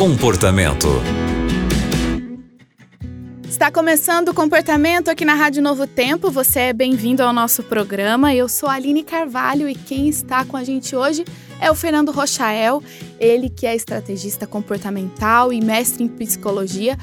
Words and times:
Comportamento. 0.00 0.88
Está 3.46 3.70
começando 3.70 4.30
o 4.30 4.34
comportamento 4.34 5.10
aqui 5.10 5.26
na 5.26 5.34
Rádio 5.34 5.62
Novo 5.62 5.86
Tempo. 5.86 6.30
Você 6.30 6.58
é 6.58 6.72
bem-vindo 6.72 7.22
ao 7.22 7.34
nosso 7.34 7.62
programa. 7.62 8.34
Eu 8.34 8.48
sou 8.48 8.66
a 8.66 8.72
Aline 8.72 9.04
Carvalho 9.04 9.68
e 9.68 9.74
quem 9.74 10.08
está 10.08 10.42
com 10.42 10.56
a 10.56 10.64
gente 10.64 10.96
hoje 10.96 11.26
é 11.60 11.70
o 11.70 11.74
Fernando 11.74 12.12
Rochael. 12.12 12.82
Ele, 13.18 13.50
que 13.50 13.66
é 13.66 13.76
estrategista 13.76 14.46
comportamental 14.46 15.52
e 15.52 15.60
mestre 15.60 16.02
em 16.02 16.08
psicologia, 16.08 16.96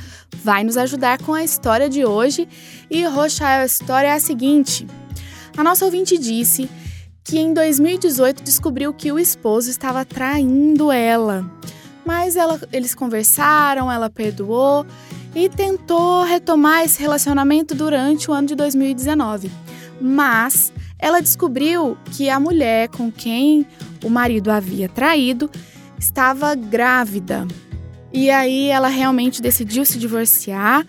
vai 0.43 0.63
nos 0.63 0.75
ajudar 0.75 1.21
com 1.21 1.35
a 1.35 1.43
história 1.43 1.87
de 1.87 2.03
hoje. 2.03 2.49
E 2.89 3.05
Rochael, 3.05 3.61
a 3.61 3.65
história 3.67 4.07
é 4.07 4.13
a 4.13 4.19
seguinte: 4.19 4.87
a 5.55 5.63
nossa 5.63 5.85
ouvinte 5.85 6.17
disse 6.17 6.67
que 7.23 7.37
em 7.37 7.53
2018 7.53 8.41
descobriu 8.41 8.91
que 8.91 9.11
o 9.11 9.19
esposo 9.19 9.69
estava 9.69 10.03
traindo 10.03 10.91
ela. 10.91 11.45
Mas 12.07 12.37
ela, 12.37 12.57
eles 12.71 12.95
conversaram, 12.95 13.91
ela 13.91 14.09
perdoou 14.09 14.85
e 15.35 15.49
tentou 15.49 16.23
retomar 16.23 16.85
esse 16.85 17.01
relacionamento 17.01 17.75
durante 17.75 18.31
o 18.31 18.33
ano 18.33 18.47
de 18.47 18.55
2019. 18.55 19.51
Mas 19.99 20.71
ela 20.97 21.19
descobriu 21.19 21.97
que 22.13 22.29
a 22.29 22.39
mulher 22.39 22.87
com 22.87 23.11
quem 23.11 23.67
o 24.05 24.09
marido 24.09 24.49
havia 24.49 24.87
traído 24.87 25.51
estava 25.99 26.55
grávida. 26.55 27.45
E 28.13 28.31
aí 28.31 28.69
ela 28.69 28.87
realmente 28.87 29.41
decidiu 29.41 29.83
se 29.83 29.99
divorciar. 29.99 30.87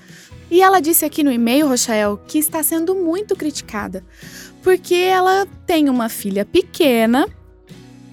E 0.49 0.63
ela 0.63 0.79
disse 0.79 1.05
aqui 1.05 1.25
no 1.25 1.33
e-mail, 1.33 1.67
Rochael, 1.67 2.21
que 2.29 2.39
está 2.39 2.63
sendo 2.63 2.95
muito 2.95 3.35
criticada, 3.35 4.05
porque 4.63 4.95
ela 4.95 5.49
tem 5.67 5.89
uma 5.91 6.09
filha 6.09 6.45
pequena 6.45 7.27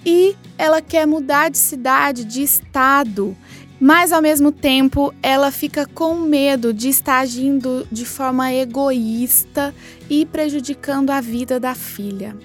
e 0.06 0.36
ela 0.56 0.80
quer 0.80 1.04
mudar 1.04 1.50
de 1.50 1.58
cidade, 1.58 2.24
de 2.24 2.40
estado, 2.40 3.36
mas 3.80 4.12
ao 4.12 4.22
mesmo 4.22 4.52
tempo 4.52 5.12
ela 5.20 5.50
fica 5.50 5.84
com 5.84 6.14
medo 6.14 6.72
de 6.72 6.88
estar 6.88 7.18
agindo 7.18 7.86
de 7.90 8.06
forma 8.06 8.52
egoísta 8.52 9.74
e 10.08 10.24
prejudicando 10.24 11.10
a 11.10 11.20
vida 11.20 11.58
da 11.58 11.74
filha. 11.74 12.36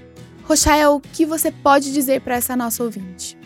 Rochael, 0.43 0.95
o 0.95 0.99
que 0.99 1.23
você 1.23 1.51
pode 1.51 1.93
dizer 1.93 2.21
para 2.21 2.35
essa 2.35 2.55
nossa 2.55 2.83
ouvinte? 2.83 3.37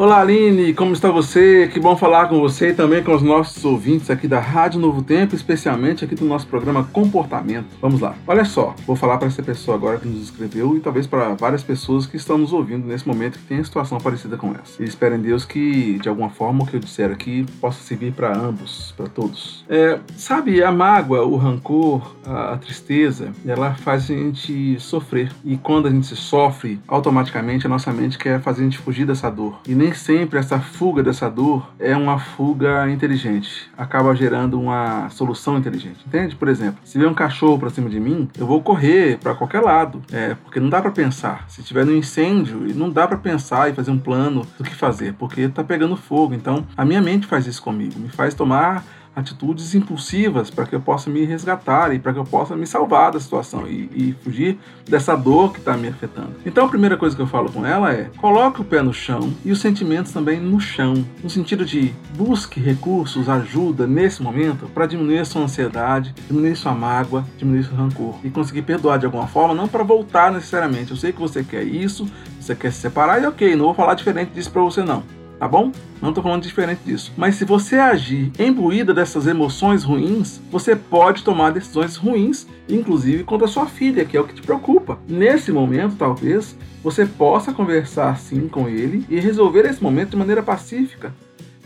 Olá 0.00 0.20
Aline, 0.20 0.72
como 0.74 0.92
está 0.92 1.10
você? 1.10 1.68
Que 1.72 1.80
bom 1.80 1.96
falar 1.96 2.28
com 2.28 2.38
você 2.38 2.68
e 2.68 2.72
também 2.72 3.02
com 3.02 3.12
os 3.12 3.20
nossos 3.20 3.64
ouvintes 3.64 4.08
aqui 4.08 4.28
da 4.28 4.38
Rádio 4.38 4.78
Novo 4.78 5.02
Tempo, 5.02 5.34
especialmente 5.34 6.04
aqui 6.04 6.14
do 6.14 6.24
nosso 6.24 6.46
programa 6.46 6.84
Comportamento. 6.84 7.66
Vamos 7.82 8.00
lá. 8.00 8.14
Olha 8.24 8.44
só, 8.44 8.76
vou 8.86 8.94
falar 8.94 9.18
para 9.18 9.26
essa 9.26 9.42
pessoa 9.42 9.76
agora 9.76 9.98
que 9.98 10.06
nos 10.06 10.22
escreveu 10.22 10.76
e 10.76 10.80
talvez 10.80 11.04
para 11.04 11.34
várias 11.34 11.64
pessoas 11.64 12.06
que 12.06 12.16
estão 12.16 12.38
nos 12.38 12.52
ouvindo 12.52 12.86
nesse 12.86 13.08
momento 13.08 13.40
que 13.40 13.46
tem 13.46 13.64
situação 13.64 13.98
parecida 13.98 14.36
com 14.36 14.54
essa. 14.54 14.80
E 14.80 14.86
espero 14.86 15.16
em 15.16 15.20
Deus 15.20 15.44
que, 15.44 15.98
de 15.98 16.08
alguma 16.08 16.30
forma, 16.30 16.62
o 16.62 16.66
que 16.68 16.76
eu 16.76 16.80
disser 16.80 17.10
aqui 17.10 17.44
possa 17.60 17.82
servir 17.82 18.12
para 18.12 18.38
ambos, 18.38 18.94
para 18.96 19.08
todos. 19.08 19.64
É, 19.68 19.98
sabe, 20.16 20.62
a 20.62 20.70
mágoa, 20.70 21.24
o 21.24 21.34
rancor, 21.34 22.14
a, 22.24 22.52
a 22.52 22.56
tristeza, 22.56 23.32
ela 23.44 23.74
faz 23.74 24.04
a 24.04 24.14
gente 24.14 24.78
sofrer. 24.78 25.32
E 25.44 25.56
quando 25.56 25.88
a 25.88 25.90
gente 25.90 26.14
sofre, 26.14 26.78
automaticamente 26.86 27.66
a 27.66 27.68
nossa 27.68 27.92
mente 27.92 28.16
quer 28.16 28.40
fazer 28.40 28.60
a 28.60 28.64
gente 28.64 28.78
fugir 28.78 29.04
dessa 29.04 29.28
dor. 29.28 29.58
E 29.66 29.74
nem 29.74 29.87
nem 29.88 29.94
sempre 29.94 30.38
essa 30.38 30.60
fuga 30.60 31.02
dessa 31.02 31.30
dor 31.30 31.70
é 31.78 31.96
uma 31.96 32.18
fuga 32.18 32.90
inteligente. 32.90 33.70
Acaba 33.76 34.14
gerando 34.14 34.60
uma 34.60 35.08
solução 35.08 35.56
inteligente. 35.56 36.04
Entende? 36.06 36.36
Por 36.36 36.48
exemplo, 36.48 36.78
se 36.84 36.98
vier 36.98 37.10
um 37.10 37.14
cachorro 37.14 37.58
para 37.58 37.70
cima 37.70 37.88
de 37.88 37.98
mim, 37.98 38.28
eu 38.38 38.46
vou 38.46 38.62
correr 38.62 39.18
para 39.18 39.34
qualquer 39.34 39.60
lado. 39.60 40.02
É, 40.12 40.34
porque 40.34 40.60
não 40.60 40.68
dá 40.68 40.82
para 40.82 40.90
pensar. 40.90 41.48
Se 41.48 41.62
tiver 41.62 41.86
no 41.86 41.96
incêndio, 41.96 42.60
não 42.74 42.90
dá 42.90 43.08
para 43.08 43.16
pensar 43.16 43.70
e 43.70 43.74
fazer 43.74 43.90
um 43.90 43.98
plano 43.98 44.46
do 44.58 44.64
que 44.64 44.74
fazer, 44.74 45.14
porque 45.14 45.48
tá 45.48 45.64
pegando 45.64 45.96
fogo. 45.96 46.34
Então, 46.34 46.66
a 46.76 46.84
minha 46.84 47.00
mente 47.00 47.26
faz 47.26 47.46
isso 47.46 47.62
comigo, 47.62 47.98
me 47.98 48.10
faz 48.10 48.34
tomar 48.34 48.84
atitudes 49.18 49.74
impulsivas 49.74 50.48
para 50.48 50.64
que 50.64 50.74
eu 50.74 50.80
possa 50.80 51.10
me 51.10 51.24
resgatar 51.24 51.92
e 51.92 51.98
para 51.98 52.12
que 52.12 52.18
eu 52.18 52.24
possa 52.24 52.54
me 52.54 52.66
salvar 52.66 53.10
da 53.10 53.18
situação 53.18 53.66
e, 53.66 53.90
e 53.92 54.16
fugir 54.22 54.56
dessa 54.88 55.16
dor 55.16 55.52
que 55.52 55.58
está 55.58 55.76
me 55.76 55.88
afetando. 55.88 56.34
Então 56.46 56.66
a 56.66 56.68
primeira 56.68 56.96
coisa 56.96 57.16
que 57.16 57.20
eu 57.20 57.26
falo 57.26 57.50
com 57.50 57.66
ela 57.66 57.92
é: 57.92 58.10
coloque 58.16 58.60
o 58.60 58.64
pé 58.64 58.80
no 58.80 58.94
chão 58.94 59.32
e 59.44 59.50
os 59.50 59.60
sentimentos 59.60 60.12
também 60.12 60.40
no 60.40 60.60
chão, 60.60 61.04
no 61.22 61.28
sentido 61.28 61.64
de 61.64 61.92
busque 62.16 62.60
recursos, 62.60 63.28
ajuda 63.28 63.86
nesse 63.86 64.22
momento 64.22 64.66
para 64.68 64.86
diminuir 64.86 65.26
sua 65.26 65.42
ansiedade, 65.42 66.14
diminuir 66.28 66.54
sua 66.54 66.72
mágoa, 66.72 67.24
diminuir 67.36 67.64
seu 67.64 67.74
rancor 67.74 68.14
e 68.22 68.30
conseguir 68.30 68.62
perdoar 68.62 68.98
de 68.98 69.06
alguma 69.06 69.26
forma, 69.26 69.52
não 69.52 69.66
para 69.66 69.82
voltar 69.82 70.30
necessariamente. 70.30 70.92
Eu 70.92 70.96
sei 70.96 71.12
que 71.12 71.20
você 71.20 71.42
quer 71.42 71.64
isso, 71.64 72.08
você 72.40 72.54
quer 72.54 72.72
se 72.72 72.80
separar 72.80 73.20
e 73.20 73.26
ok, 73.26 73.56
não 73.56 73.66
vou 73.66 73.74
falar 73.74 73.94
diferente 73.94 74.30
disso 74.30 74.50
para 74.50 74.62
você 74.62 74.82
não 74.82 75.17
tá 75.38 75.46
bom? 75.46 75.70
Não 76.02 76.10
estou 76.10 76.22
falando 76.22 76.42
diferente 76.42 76.80
disso. 76.84 77.12
Mas 77.16 77.36
se 77.36 77.44
você 77.44 77.76
agir 77.76 78.32
imbuída 78.38 78.92
dessas 78.92 79.26
emoções 79.26 79.84
ruins, 79.84 80.40
você 80.50 80.74
pode 80.74 81.22
tomar 81.22 81.52
decisões 81.52 81.96
ruins, 81.96 82.46
inclusive 82.68 83.24
contra 83.24 83.46
sua 83.46 83.66
filha, 83.66 84.04
que 84.04 84.16
é 84.16 84.20
o 84.20 84.24
que 84.26 84.34
te 84.34 84.42
preocupa. 84.42 84.98
Nesse 85.08 85.52
momento, 85.52 85.96
talvez, 85.96 86.56
você 86.82 87.06
possa 87.06 87.52
conversar 87.52 88.18
sim 88.18 88.48
com 88.48 88.68
ele 88.68 89.04
e 89.08 89.20
resolver 89.20 89.66
esse 89.66 89.82
momento 89.82 90.10
de 90.10 90.16
maneira 90.16 90.42
pacífica. 90.42 91.14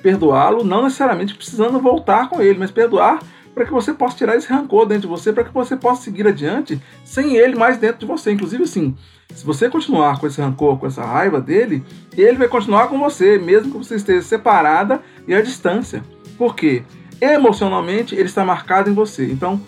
Perdoá-lo, 0.03 0.65
não 0.65 0.83
necessariamente 0.83 1.35
precisando 1.35 1.79
voltar 1.79 2.29
com 2.29 2.41
ele, 2.41 2.59
mas 2.59 2.71
perdoar 2.71 3.21
para 3.55 3.65
que 3.65 3.73
você 3.73 3.93
possa 3.93 4.17
tirar 4.17 4.37
esse 4.37 4.49
rancor 4.49 4.87
dentro 4.87 5.03
de 5.03 5.09
você, 5.09 5.33
para 5.33 5.45
que 5.45 5.53
você 5.53 5.77
possa 5.77 6.03
seguir 6.03 6.27
adiante 6.27 6.81
sem 7.05 7.37
ele 7.37 7.55
mais 7.55 7.77
dentro 7.77 7.99
de 7.99 8.07
você. 8.07 8.33
Inclusive, 8.33 8.63
assim, 8.63 8.97
se 9.35 9.45
você 9.45 9.69
continuar 9.69 10.19
com 10.19 10.27
esse 10.27 10.41
rancor, 10.41 10.79
com 10.79 10.87
essa 10.87 11.05
raiva 11.05 11.41
dele, 11.41 11.85
ele 12.17 12.39
vai 12.39 12.49
continuar 12.49 12.89
com 12.89 12.99
você, 12.99 13.39
mesmo 13.39 13.73
que 13.73 13.79
você 13.79 13.97
esteja 13.97 14.23
separada 14.23 15.03
e 15.27 15.35
à 15.35 15.41
distância. 15.41 16.03
Por 16.39 16.57
quê? 16.57 16.83
Emocionalmente, 17.21 18.15
ele 18.15 18.25
está 18.25 18.45
marcado 18.45 18.91
em 18.91 18.95
você. 18.95 19.31
Então, 19.31 19.61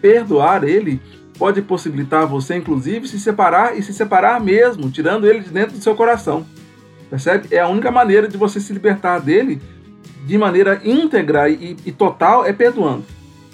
perdoar 0.00 0.64
ele 0.64 1.00
pode 1.38 1.62
possibilitar 1.62 2.26
você, 2.26 2.56
inclusive, 2.56 3.08
se 3.08 3.18
separar 3.18 3.76
e 3.76 3.82
se 3.82 3.94
separar 3.94 4.40
mesmo, 4.40 4.90
tirando 4.90 5.26
ele 5.26 5.40
de 5.40 5.50
dentro 5.50 5.76
do 5.76 5.82
seu 5.82 5.94
coração. 5.94 6.44
Percebe? 7.08 7.48
É 7.50 7.60
a 7.60 7.68
única 7.68 7.90
maneira 7.90 8.28
de 8.28 8.36
você 8.36 8.60
se 8.60 8.72
libertar 8.72 9.18
dele 9.18 9.60
de 10.26 10.36
maneira 10.36 10.80
íntegra 10.84 11.48
e, 11.48 11.76
e 11.84 11.90
total 11.90 12.44
é 12.44 12.52
perdoando. 12.52 13.04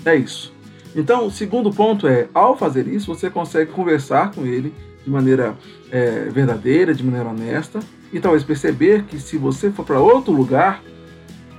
É 0.07 0.15
isso. 0.15 0.55
Então, 0.95 1.27
o 1.27 1.31
segundo 1.31 1.71
ponto 1.71 2.07
é, 2.07 2.29
ao 2.33 2.57
fazer 2.57 2.87
isso, 2.87 3.13
você 3.13 3.29
consegue 3.29 3.73
conversar 3.73 4.31
com 4.31 4.47
ele 4.47 4.73
de 5.05 5.11
maneira 5.11 5.55
é, 5.91 6.29
verdadeira, 6.31 6.95
de 6.95 7.05
maneira 7.05 7.29
honesta, 7.29 7.81
e 8.13 8.19
talvez 8.19 8.43
perceber 8.43 9.05
que 9.05 9.19
se 9.19 9.37
você 9.37 9.71
for 9.71 9.85
para 9.85 10.01
outro 10.01 10.33
lugar, 10.33 10.83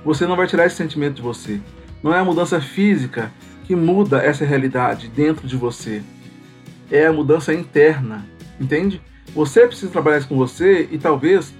você 0.04 0.26
não 0.26 0.34
vai 0.34 0.46
tirar 0.46 0.66
esse 0.66 0.76
sentimento 0.76 1.16
de 1.16 1.22
você. 1.22 1.60
Não 2.02 2.12
é 2.12 2.18
a 2.18 2.24
mudança 2.24 2.60
física 2.60 3.30
que 3.64 3.76
muda 3.76 4.18
essa 4.18 4.44
realidade 4.44 5.08
dentro 5.08 5.46
de 5.46 5.56
você. 5.56 6.02
É 6.90 7.06
a 7.06 7.12
mudança 7.12 7.52
interna, 7.52 8.26
entende? 8.58 9.00
Você 9.34 9.66
precisa 9.66 9.92
trabalhar 9.92 10.18
isso 10.18 10.28
com 10.28 10.36
você 10.36 10.88
e 10.90 10.98
talvez 10.98 11.54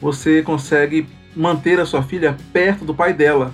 você 0.00 0.40
consegue 0.42 1.06
manter 1.34 1.80
a 1.80 1.84
sua 1.84 2.02
filha 2.02 2.36
perto 2.52 2.84
do 2.84 2.94
pai 2.94 3.12
dela. 3.12 3.52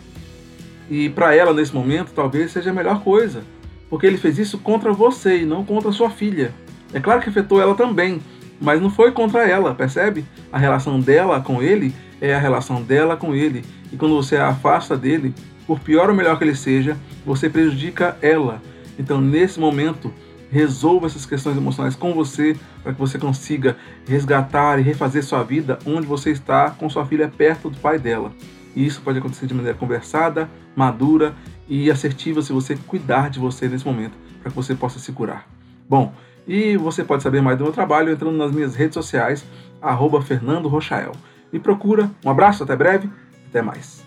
E 0.90 1.08
para 1.08 1.34
ela 1.34 1.52
nesse 1.52 1.74
momento 1.74 2.12
talvez 2.14 2.52
seja 2.52 2.70
a 2.70 2.74
melhor 2.74 3.02
coisa, 3.02 3.42
porque 3.88 4.06
ele 4.06 4.16
fez 4.16 4.38
isso 4.38 4.58
contra 4.58 4.92
você 4.92 5.42
e 5.42 5.46
não 5.46 5.64
contra 5.64 5.92
sua 5.92 6.10
filha. 6.10 6.52
É 6.92 7.00
claro 7.00 7.20
que 7.20 7.28
afetou 7.28 7.60
ela 7.60 7.74
também, 7.74 8.20
mas 8.60 8.80
não 8.80 8.90
foi 8.90 9.12
contra 9.12 9.48
ela, 9.48 9.74
percebe? 9.74 10.24
A 10.52 10.58
relação 10.58 11.00
dela 11.00 11.40
com 11.40 11.62
ele 11.62 11.94
é 12.20 12.34
a 12.34 12.38
relação 12.38 12.82
dela 12.82 13.16
com 13.16 13.34
ele. 13.34 13.64
E 13.92 13.96
quando 13.96 14.14
você 14.14 14.36
a 14.36 14.48
afasta 14.48 14.96
dele, 14.96 15.34
por 15.66 15.80
pior 15.80 16.08
ou 16.08 16.14
melhor 16.14 16.38
que 16.38 16.44
ele 16.44 16.54
seja, 16.54 16.96
você 17.24 17.48
prejudica 17.48 18.16
ela. 18.20 18.62
Então, 18.98 19.20
nesse 19.20 19.58
momento, 19.58 20.12
resolva 20.50 21.06
essas 21.06 21.26
questões 21.26 21.56
emocionais 21.56 21.96
com 21.96 22.14
você 22.14 22.56
para 22.82 22.92
que 22.92 23.00
você 23.00 23.18
consiga 23.18 23.76
resgatar 24.06 24.78
e 24.78 24.82
refazer 24.82 25.24
sua 25.24 25.42
vida 25.42 25.78
onde 25.84 26.06
você 26.06 26.30
está 26.30 26.70
com 26.70 26.88
sua 26.88 27.04
filha 27.04 27.28
perto 27.28 27.70
do 27.70 27.78
pai 27.78 27.98
dela. 27.98 28.32
E 28.74 28.84
isso 28.84 29.00
pode 29.02 29.18
acontecer 29.18 29.46
de 29.46 29.54
maneira 29.54 29.76
conversada, 29.76 30.50
madura 30.74 31.34
e 31.68 31.90
assertiva 31.90 32.42
se 32.42 32.52
você 32.52 32.76
cuidar 32.86 33.30
de 33.30 33.38
você 33.38 33.68
nesse 33.68 33.86
momento, 33.86 34.14
para 34.40 34.50
que 34.50 34.56
você 34.56 34.74
possa 34.74 34.98
se 34.98 35.12
curar. 35.12 35.48
Bom, 35.88 36.12
e 36.46 36.76
você 36.76 37.04
pode 37.04 37.22
saber 37.22 37.40
mais 37.40 37.56
do 37.56 37.64
meu 37.64 37.72
trabalho 37.72 38.12
entrando 38.12 38.36
nas 38.36 38.52
minhas 38.52 38.74
redes 38.74 38.94
sociais, 38.94 39.44
arroba 39.80 40.20
Fernando 40.20 40.68
Rochael. 40.68 41.12
Me 41.52 41.58
procura, 41.58 42.10
um 42.24 42.30
abraço, 42.30 42.64
até 42.64 42.74
breve, 42.74 43.08
até 43.48 43.62
mais. 43.62 44.02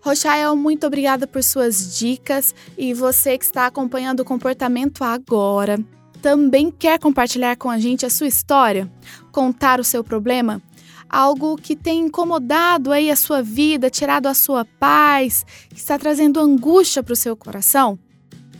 Rochael, 0.00 0.56
muito 0.56 0.86
obrigada 0.86 1.26
por 1.26 1.42
suas 1.42 1.98
dicas 1.98 2.54
e 2.76 2.94
você 2.94 3.36
que 3.36 3.44
está 3.44 3.66
acompanhando 3.66 4.20
o 4.20 4.24
comportamento 4.24 5.02
agora, 5.04 5.78
também 6.22 6.70
quer 6.70 6.98
compartilhar 6.98 7.56
com 7.56 7.70
a 7.70 7.78
gente 7.78 8.04
a 8.04 8.10
sua 8.10 8.26
história? 8.26 8.90
Contar 9.30 9.80
o 9.80 9.84
seu 9.84 10.02
problema? 10.02 10.60
Algo 11.08 11.56
que 11.56 11.74
tem 11.74 12.00
incomodado 12.00 12.92
aí 12.92 13.10
a 13.10 13.16
sua 13.16 13.42
vida, 13.42 13.88
tirado 13.88 14.26
a 14.26 14.34
sua 14.34 14.62
paz, 14.64 15.46
que 15.70 15.78
está 15.78 15.98
trazendo 15.98 16.38
angústia 16.38 17.02
para 17.02 17.14
o 17.14 17.16
seu 17.16 17.34
coração? 17.36 17.98